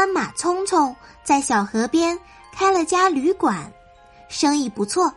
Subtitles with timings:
[0.00, 2.18] 斑马聪聪在小河边
[2.54, 3.70] 开了家旅馆，
[4.30, 5.12] 生意不错。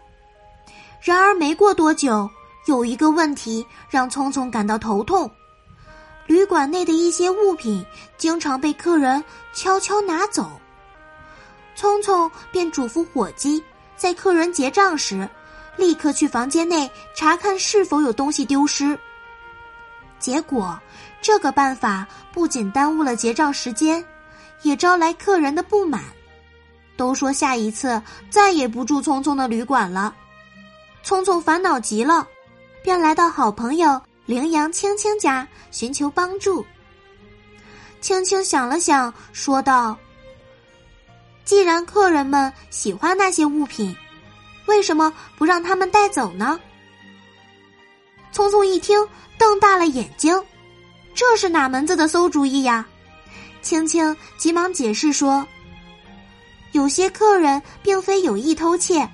[0.99, 2.29] 然而没过多久，
[2.65, 5.31] 有一个问题让聪聪感到头痛：
[6.27, 7.85] 旅馆内的一些物品
[8.17, 9.23] 经常被客人
[9.53, 10.51] 悄悄拿走。
[11.77, 13.63] 聪聪便嘱咐伙计，
[13.95, 15.25] 在客人结账时，
[15.77, 18.99] 立刻去房间内查看是否有东西丢失。
[20.19, 20.77] 结果，
[21.21, 24.05] 这个办法不仅耽误了结账时间。
[24.61, 26.03] 也招来客人的不满，
[26.95, 30.15] 都说下一次再也不住聪聪的旅馆了。
[31.03, 32.27] 聪聪烦恼极了，
[32.81, 36.65] 便来到好朋友羚羊青青家寻求帮助。
[37.99, 39.97] 青青想了想，说道
[41.43, 43.95] ：“既然客人们喜欢那些物品，
[44.65, 46.59] 为什么不让他们带走呢？”
[48.31, 48.97] 聪聪一听，
[49.37, 50.41] 瞪大了眼睛
[51.13, 52.85] ：“这是哪门子的馊主意呀？”
[53.63, 55.47] 青青急忙解释说
[56.73, 59.09] ：“有些客人并非有意偷窃，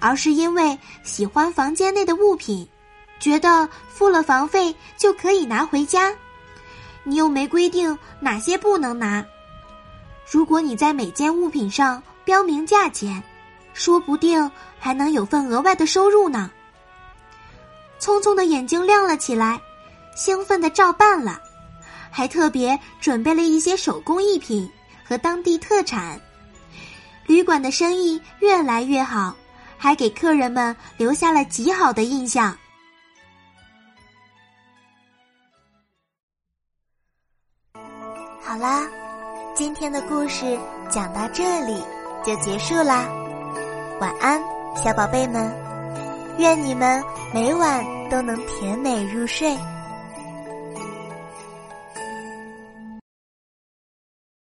[0.00, 2.68] 而是因为喜欢房间内的物品，
[3.20, 6.12] 觉得付了房费就可以拿回家。
[7.04, 9.24] 你又没规定哪些不能拿。
[10.28, 13.22] 如果你在每件物品上标明价钱，
[13.74, 16.50] 说不定还能有份额外的收入呢。”
[18.00, 19.60] 聪聪的眼睛亮了起来，
[20.16, 21.40] 兴奋的照办了。
[22.16, 24.70] 还特别准备了一些手工艺品
[25.04, 26.20] 和当地特产，
[27.26, 29.34] 旅馆的生意越来越好，
[29.76, 32.56] 还给客人们留下了极好的印象。
[38.40, 38.86] 好啦，
[39.56, 40.56] 今天的故事
[40.88, 41.82] 讲到这里
[42.24, 43.08] 就结束啦，
[44.00, 44.40] 晚安，
[44.76, 45.52] 小宝贝们，
[46.38, 47.02] 愿你们
[47.32, 49.58] 每晚都能甜美入睡。